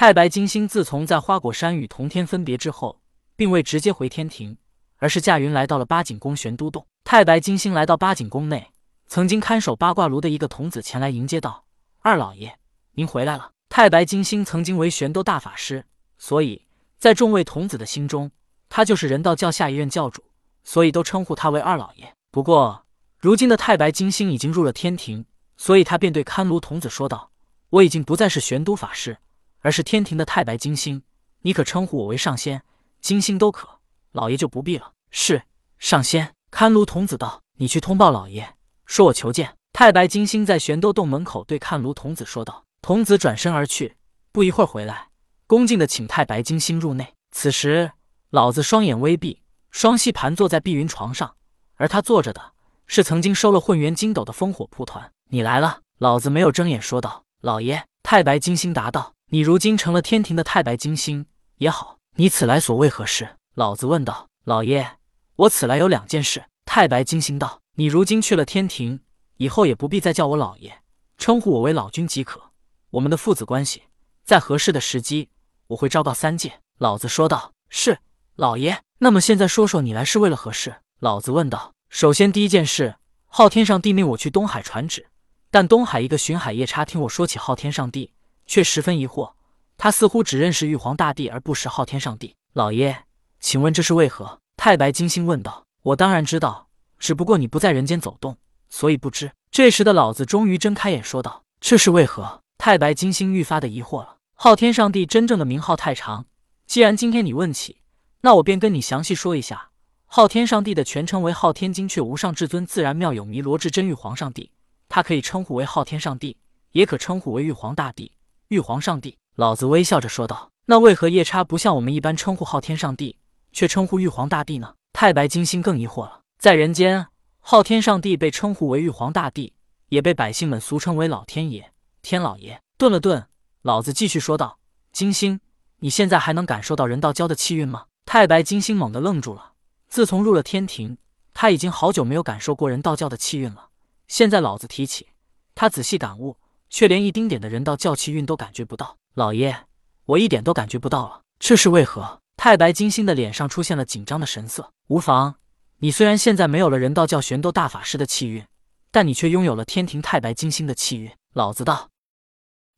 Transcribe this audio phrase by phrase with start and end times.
[0.00, 3.02] 太白金星自从在花果山与同天分别之后，
[3.36, 4.56] 并未直接回天庭，
[4.96, 6.86] 而是驾云来到了八景宫玄都洞。
[7.04, 8.70] 太白金星来到八景宫内，
[9.08, 11.66] 曾经看守八卦炉的一个童子前来迎接道
[12.00, 12.56] ：“二老爷，
[12.92, 15.84] 您回来了。”太白金星曾经为玄都大法师，
[16.16, 16.64] 所以
[16.98, 18.30] 在众位童子的心中，
[18.70, 20.24] 他就是人道教下一任教主，
[20.64, 22.10] 所以都称呼他为二老爷。
[22.30, 22.86] 不过，
[23.18, 25.26] 如今的太白金星已经入了天庭，
[25.58, 27.32] 所以他便对看炉童子说道
[27.68, 29.18] ：“我已经不再是玄都法师，
[29.60, 31.02] 而是天庭的太白金星，
[31.42, 32.62] 你可称呼我为上仙、
[33.00, 33.68] 金星都可，
[34.12, 35.42] 老爷就不必了。”是
[35.78, 36.34] 上仙。
[36.50, 38.54] 看炉童子道：“你去通报老爷，
[38.84, 42.64] 说我求见。”太白金星在玄都洞门口对看炉童子说道。
[42.82, 43.96] 童子转身而去，
[44.32, 45.10] 不一会儿回来，
[45.46, 47.14] 恭敬的请太白金星入内。
[47.30, 47.92] 此时，
[48.30, 51.36] 老子双眼微闭，双膝盘坐在碧云床上，
[51.76, 52.52] 而他坐着的
[52.86, 55.12] 是曾经收了混元金斗的烽火蒲团。
[55.28, 61.24] 你来了，老子没有睁眼，说道：“老爷。”太白金星答道：“你如今成了天庭的太白金星
[61.58, 64.98] 也好，你此来所为何事？”老子问道：“老爷，
[65.36, 69.00] 我此来有两件事。”太白金星道：“你如今去了天庭，
[69.36, 70.80] 以后也不必再叫我老爷，
[71.16, 72.50] 称呼我为老君即可。”
[72.90, 73.84] 我们的父子关系，
[74.24, 75.28] 在合适的时机，
[75.68, 76.60] 我会昭告三界。
[76.78, 77.98] 老子说道：“是
[78.34, 80.74] 老爷。”那么现在说说你来是为了何事？
[80.98, 81.72] 老子问道。
[81.88, 82.96] 首先第一件事，
[83.26, 85.06] 昊天上帝命我去东海传旨，
[85.52, 88.12] 但东海一个巡海夜叉听我说起昊天上帝，
[88.50, 89.30] 却十分疑惑。
[89.78, 92.34] 他似乎只认识玉皇大帝，而不识昊天上帝。
[92.52, 93.04] 老爷，
[93.38, 94.40] 请问这是为何？
[94.56, 95.62] 太白金星问道。
[95.82, 96.66] 我当然知道，
[96.98, 98.36] 只不过你不在人间走动，
[98.68, 99.30] 所以不知。
[99.52, 104.16] 这时的老子终于睁开眼说道：“这是为何？”太白金星愈发的疑惑了。
[104.34, 106.26] 昊天上帝真正的名号太长，
[106.66, 107.78] 既然今天你问起，
[108.22, 109.70] 那我便跟你详细说一下。
[110.06, 114.50] 昊天上帝的全称为昊天精阙无上至尊自然妙有弥罗至真玉皇上帝，
[114.88, 116.36] 他可以称呼为昊天上帝，
[116.72, 118.12] 也可称呼为玉皇大帝、
[118.50, 119.16] 玉皇上帝。
[119.36, 123.16] 老子微笑着说道：“那为何夜叉不像我们一般称呼昊天上帝，
[123.52, 126.22] 却称呼玉皇大帝呢？”太白金星更疑惑了。
[126.36, 127.06] 在人间，
[127.38, 129.54] 昊天上帝被称呼为玉皇大帝，
[129.90, 131.72] 也被百姓们俗称为老天爷。
[132.02, 133.24] 天老爷顿了顿，
[133.62, 134.58] 老子继续说道
[134.90, 135.38] ：“金星，
[135.78, 139.52] 你现在还能感受到人道教的气运吗？”太白金星猛地愣住了。
[139.86, 140.98] 自从入了天庭，
[141.32, 143.68] 他已经好久没有感受过人道教的气运了。
[144.08, 145.06] 现在老子提起，
[145.54, 146.36] 他仔细感悟，
[146.70, 148.96] 却连一丁点的人道教气运都感觉不到。
[149.14, 149.64] 老爷，
[150.06, 152.20] 我一点都感觉不到了，这是为何？
[152.36, 154.72] 太白金星的脸上出现了紧张的神色。
[154.86, 155.34] 无妨，
[155.80, 158.46] 你虽然现在没有了人道教玄斗大法师的气运，
[158.90, 161.10] 但你却拥有了天庭太白金星的气运。
[161.34, 161.90] 老子道。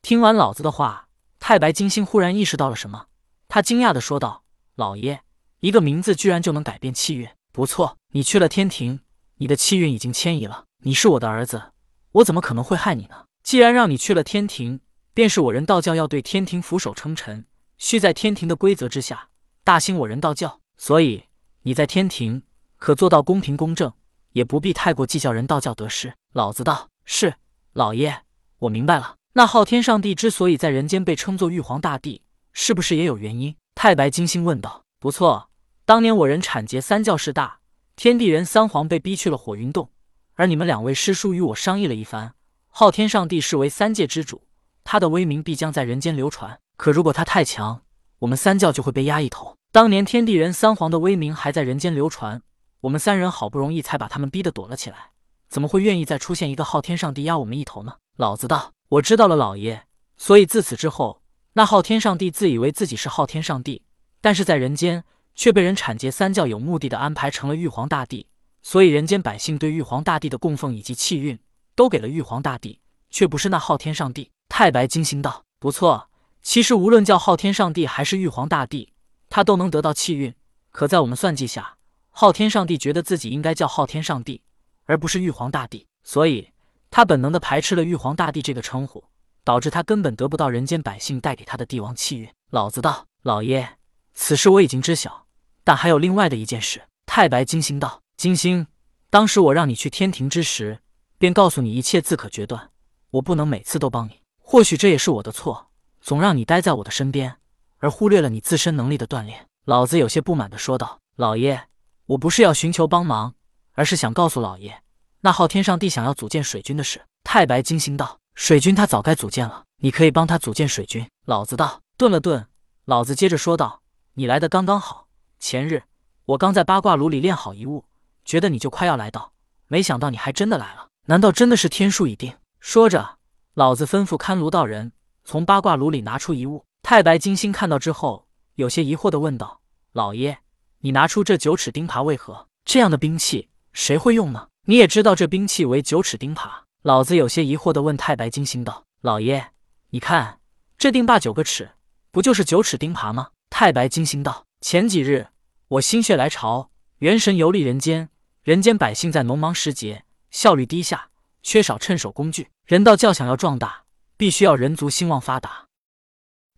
[0.01, 1.07] 听完老子的话，
[1.39, 3.07] 太白金星忽然意识到了什么，
[3.47, 4.43] 他惊讶的说道
[4.75, 5.23] ：“老爷，
[5.61, 7.29] 一个名字居然就能改变气运？
[7.53, 9.01] 不错，你去了天庭，
[9.37, 10.65] 你的气运已经迁移了。
[10.79, 11.73] 你是我的儿子，
[12.13, 13.27] 我怎么可能会害你呢？
[13.43, 14.81] 既然让你去了天庭，
[15.13, 19.29] 便是我人道教要对天庭俯首称臣，需在天庭的规则之下
[19.65, 20.61] 大兴我人道教。
[20.79, 21.25] 所以
[21.63, 22.43] 你在天庭
[22.79, 23.93] 可做到公平公正，
[24.33, 27.35] 也不必太过计较人道教得失。”老子道：“是，
[27.73, 28.23] 老爷，
[28.61, 32.23] 我明白了。”那昊天上帝之所以在人间被称作玉皇大帝，
[32.53, 33.57] 是不是也有原因？
[33.75, 34.85] 太白金星问道。
[34.99, 35.51] 不错，
[35.85, 37.61] 当年我人产劫三教势大，
[37.97, 39.91] 天地人三皇被逼去了火云洞，
[40.35, 42.35] 而你们两位师叔与我商议了一番，
[42.75, 44.45] 昊天上帝视为三界之主，
[44.83, 46.59] 他的威名必将在人间流传。
[46.79, 47.83] 可如果他太强，
[48.21, 49.59] 我们三教就会被压一头。
[49.71, 52.41] 当年天地人三皇的威名还在人间流传，
[52.81, 55.11] 我们三人好不容易才把他们逼得躲了起来，
[55.51, 57.97] 怎么会愿意再出现一个昊天上帝压我们一头呢？
[58.17, 58.73] 老子道。
[58.89, 59.85] 我知道了，老爷。
[60.17, 61.21] 所以自此之后，
[61.53, 63.83] 那昊天上帝自以为自己是昊天上帝，
[64.23, 68.29] 但是在人间却被人铲劫三教有目的的安排成了玉皇大帝。
[68.63, 71.39] 所以人间百姓对玉皇大帝的供奉以及气运，
[71.75, 74.31] 都给了玉皇大帝，却不是那昊天上帝。
[74.49, 76.09] 太白金星道：“不错，
[76.43, 78.93] 其实无论叫昊天上帝还是玉皇大帝，
[79.29, 80.35] 他都能得到气运。
[80.71, 81.77] 可在我们算计下，
[82.11, 84.43] 昊天上帝觉得自己应该叫昊天上帝，
[84.85, 86.49] 而不是玉皇大帝，所以。”
[86.95, 89.03] 他本能的排斥了玉皇大帝这个称呼，
[89.45, 92.29] 导致他根本得不到人间百姓带给他的帝王气运。
[92.51, 93.79] 老子道：“老爷，
[94.13, 95.25] 此事我已经知晓，
[95.65, 98.67] 但还有另外的一件事。”太白金星道：“金星，
[99.09, 100.82] 当时我让你去天庭之时，
[101.23, 102.73] 便告诉你一切自可决断，
[103.11, 104.23] 我不能每次都帮你。
[104.41, 105.69] 或许这也是我的错，
[106.01, 107.37] 总让你待在我的身边，
[107.79, 111.69] 而忽略了你自身能力的锻炼。”老子有些不满的说道：“老爷，
[112.07, 113.37] 我不是要寻求帮忙，
[113.75, 114.83] 而是想告诉老爷。”
[115.23, 121.81] 那昊天上帝想要组建水军的事，太白金星道：“水军他早该组建了，你可以帮他组建水军。”老子道。
[121.97, 122.49] 顿了顿，
[122.85, 123.83] 老子接着说道
[124.15, 125.07] ：“你来的刚刚好。
[125.39, 125.85] 前日
[126.25, 127.85] 我刚在八卦炉里炼好一物，
[128.25, 129.33] 觉得你就快要来到，
[129.69, 130.89] 没想到你还真的来了。
[131.07, 133.19] 难道真的是天数已定？”说着，
[133.55, 134.93] 老子吩咐看炉道人
[135.25, 136.65] 从八卦炉里拿出一物。
[136.83, 138.27] 太白金星看到之后，
[138.57, 139.61] 有些疑惑的问道
[139.93, 140.39] ：“老爷，
[140.81, 142.49] 你拿出这九尺钉耙为何？
[142.65, 144.49] 这样的兵器谁会用呢？
[144.67, 146.51] 你也知道这兵器为九尺钉耙。”
[146.83, 149.51] 老子有些疑惑的问太白金星道：“老爷，
[149.91, 150.41] 你看
[150.77, 151.71] 这钉耙九个齿，
[152.11, 155.29] 不就是九尺钉耙吗？”太白金星道：“前几日
[155.69, 158.09] 我心血来潮，元神游历人间，
[158.43, 161.11] 人间百姓在农忙时节，效率低下，
[161.43, 162.49] 缺少趁手工具。
[162.65, 163.85] 人道教想要壮大，
[164.17, 165.67] 必须要人族兴旺发达。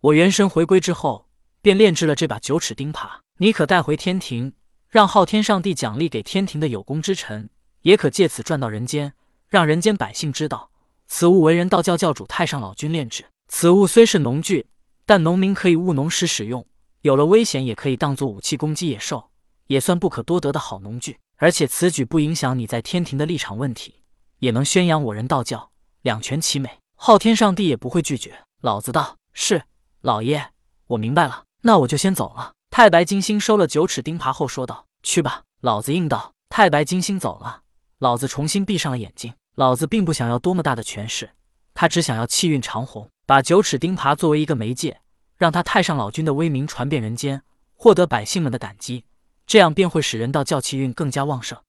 [0.00, 1.28] 我元神回归之后，
[1.60, 3.18] 便炼制了这把九齿钉耙。
[3.38, 4.52] 你可带回天庭，
[4.88, 7.50] 让昊天上帝奖励给天庭的有功之臣，
[7.82, 9.12] 也可借此赚到人间，
[9.48, 10.70] 让人间百姓知道
[11.08, 13.26] 此物为人道教教主太上老君炼制。
[13.48, 14.68] 此物虽是农具，
[15.04, 16.64] 但农民可以务农时使用，
[17.00, 19.30] 有了危险也可以当做武器攻击野兽，
[19.66, 21.18] 也算不可多得的好农具。
[21.44, 23.96] 而且此举不影响你在天庭的立场问题，
[24.38, 25.70] 也能宣扬我人道教，
[26.00, 26.78] 两全其美。
[26.94, 28.44] 昊天上帝也不会拒绝。
[28.62, 29.64] 老子道是。
[30.00, 30.52] 老爷，
[30.86, 32.54] 我明白了，那我就先走了。
[32.70, 36.32] 太白金星收了九齿钉耙后说道：“去吧。”老子应道。
[36.48, 37.60] 太白金星走了，
[37.98, 39.34] 老子重新闭上了眼睛。
[39.54, 41.28] 老子并不想要多么大的权势，
[41.74, 45.02] 他只想要气运长虹，把九齿钉耙作为一个媒介，
[45.36, 47.42] 让他太上老君的威名传遍人间，
[47.74, 49.04] 获得百姓们的感激，
[49.46, 51.63] 这样便会使人道教气运更加旺盛。